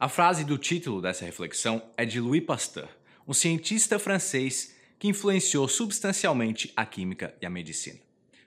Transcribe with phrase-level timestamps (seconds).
[0.00, 2.88] A frase do título dessa reflexão é de Louis Pasteur,
[3.26, 7.98] um cientista francês que influenciou substancialmente a química e a medicina.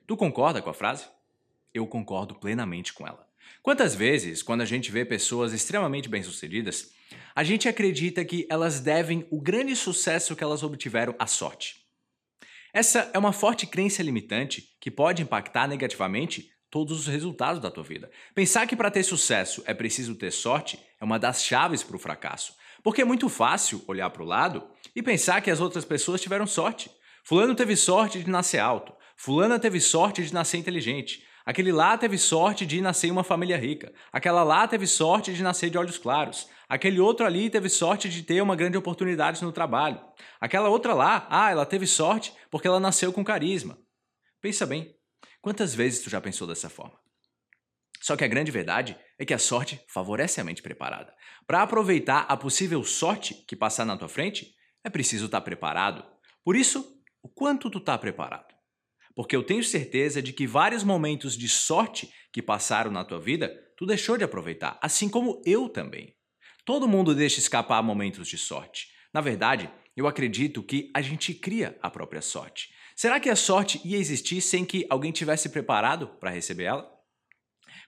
[0.08, 1.08] Tu concorda com a frase?
[1.74, 3.28] Eu concordo plenamente com ela.
[3.62, 6.94] Quantas vezes, quando a gente vê pessoas extremamente bem-sucedidas,
[7.36, 11.86] a gente acredita que elas devem o grande sucesso que elas obtiveram à sorte?
[12.72, 17.84] Essa é uma forte crença limitante que pode impactar negativamente todos os resultados da tua
[17.84, 18.10] vida.
[18.34, 22.00] Pensar que para ter sucesso é preciso ter sorte é uma das chaves para o
[22.00, 22.54] fracasso.
[22.84, 24.64] Porque é muito fácil olhar para o lado
[24.96, 26.92] e pensar que as outras pessoas tiveram sorte.
[27.24, 28.94] Fulano teve sorte de nascer alto.
[29.18, 31.24] Fulana teve sorte de nascer inteligente.
[31.44, 33.92] Aquele lá teve sorte de nascer em uma família rica.
[34.12, 36.48] Aquela lá teve sorte de nascer de olhos claros.
[36.70, 40.00] Aquele outro ali teve sorte de ter uma grande oportunidade no trabalho.
[40.40, 43.78] Aquela outra lá, ah, ela teve sorte porque ela nasceu com carisma.
[44.40, 44.96] Pensa bem,
[45.42, 47.01] quantas vezes tu já pensou dessa forma?
[48.02, 51.14] Só que a grande verdade é que a sorte favorece a mente preparada.
[51.46, 56.04] Para aproveitar a possível sorte que passar na tua frente, é preciso estar tá preparado.
[56.44, 58.52] Por isso, o quanto tu está preparado?
[59.16, 63.54] Porque eu tenho certeza de que vários momentos de sorte que passaram na tua vida,
[63.78, 66.16] tu deixou de aproveitar, assim como eu também.
[66.66, 68.88] Todo mundo deixa escapar momentos de sorte.
[69.14, 72.74] Na verdade, eu acredito que a gente cria a própria sorte.
[72.96, 77.01] Será que a sorte ia existir sem que alguém tivesse preparado para receber ela?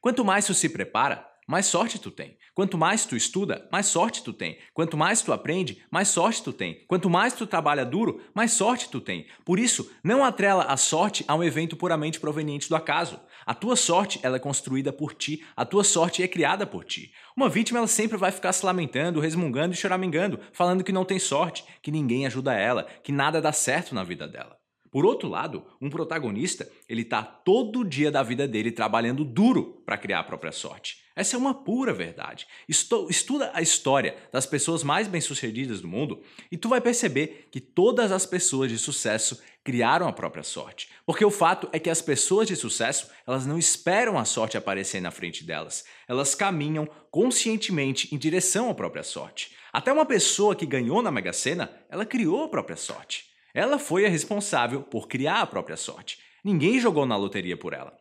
[0.02, 2.38] Quanto mais tu se prepara, mais sorte tu tem.
[2.56, 4.58] Quanto mais tu estuda, mais sorte tu tem.
[4.74, 6.86] Quanto mais tu aprende, mais sorte tu tem.
[6.88, 9.28] Quanto mais tu trabalha duro, mais sorte tu tem.
[9.44, 13.20] Por isso, não atrela a sorte a um evento puramente proveniente do acaso.
[13.46, 17.12] A tua sorte ela é construída por ti, a tua sorte é criada por ti.
[17.36, 21.20] Uma vítima ela sempre vai ficar se lamentando, resmungando e choramingando, falando que não tem
[21.20, 24.63] sorte, que ninguém ajuda ela, que nada dá certo na vida dela.
[24.94, 29.98] Por outro lado, um protagonista, ele está todo dia da vida dele trabalhando duro para
[29.98, 31.02] criar a própria sorte.
[31.16, 32.46] Essa é uma pura verdade.
[32.70, 36.22] Estuda a história das pessoas mais bem-sucedidas do mundo
[36.52, 40.90] e tu vai perceber que todas as pessoas de sucesso criaram a própria sorte.
[41.08, 45.02] Porque o fato é que as pessoas de sucesso, elas não esperam a sorte aparecer
[45.02, 45.86] na frente delas.
[46.08, 49.56] Elas caminham conscientemente em direção à própria sorte.
[49.72, 53.33] Até uma pessoa que ganhou na Mega Sena, ela criou a própria sorte.
[53.54, 56.18] Ela foi a responsável por criar a própria sorte.
[56.44, 57.96] Ninguém jogou na loteria por ela.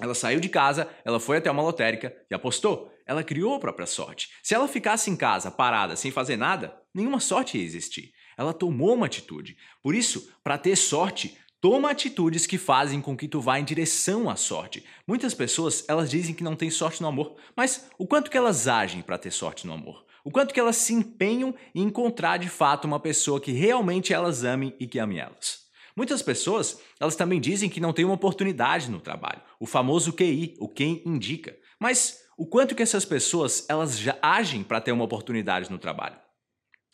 [0.00, 2.92] Ela saiu de casa, ela foi até uma lotérica e apostou.
[3.04, 4.28] Ela criou a própria sorte.
[4.42, 8.12] Se ela ficasse em casa, parada, sem fazer nada, nenhuma sorte ia existir.
[8.36, 9.56] Ela tomou uma atitude.
[9.82, 14.30] Por isso, para ter sorte, toma atitudes que fazem com que tu vá em direção
[14.30, 14.84] à sorte.
[15.06, 18.68] Muitas pessoas, elas dizem que não tem sorte no amor, mas o quanto que elas
[18.68, 20.06] agem para ter sorte no amor?
[20.28, 24.44] O quanto que elas se empenham em encontrar de fato uma pessoa que realmente elas
[24.44, 25.60] amem e que ame elas.
[25.96, 30.54] Muitas pessoas, elas também dizem que não tem uma oportunidade no trabalho, o famoso QI,
[30.60, 31.56] o quem indica.
[31.80, 36.18] Mas o quanto que essas pessoas, elas já agem para ter uma oportunidade no trabalho?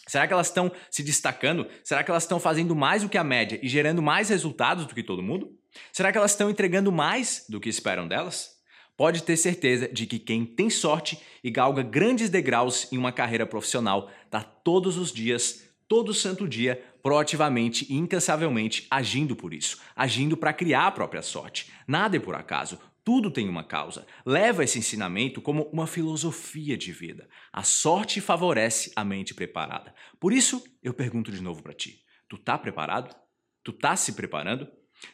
[0.07, 1.67] Será que elas estão se destacando?
[1.83, 4.95] Será que elas estão fazendo mais do que a média e gerando mais resultados do
[4.95, 5.59] que todo mundo?
[5.93, 8.54] Será que elas estão entregando mais do que esperam delas?
[8.97, 13.47] Pode ter certeza de que quem tem sorte e galga grandes degraus em uma carreira
[13.47, 20.37] profissional está todos os dias, todo santo dia, proativamente e incansavelmente agindo por isso, agindo
[20.37, 21.71] para criar a própria sorte.
[21.87, 24.07] Nada é por acaso, tudo tem uma causa.
[24.25, 27.29] Leva esse ensinamento como uma filosofia de vida.
[27.53, 29.95] A sorte favorece a mente preparada.
[30.19, 33.15] Por isso, eu pergunto de novo para ti: tu tá preparado?
[33.63, 34.67] Tu tá se preparando?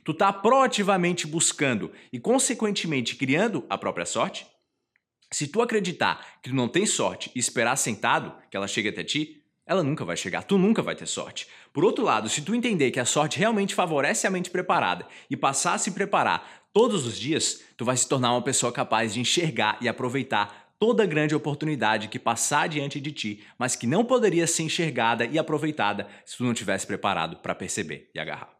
[0.04, 4.46] Tu está proativamente buscando e, consequentemente, criando a própria sorte?
[5.32, 9.04] Se tu acreditar que tu não tem sorte e esperar sentado que ela chegue até
[9.04, 11.46] ti, ela nunca vai chegar, tu nunca vai ter sorte.
[11.72, 15.36] Por outro lado, se tu entender que a sorte realmente favorece a mente preparada e
[15.36, 19.20] passar a se preparar todos os dias, tu vai se tornar uma pessoa capaz de
[19.20, 24.47] enxergar e aproveitar toda grande oportunidade que passar diante de ti, mas que não poderia
[24.47, 28.59] ser enxergada e aproveitada se tu não tivesse preparado para perceber e agarrar.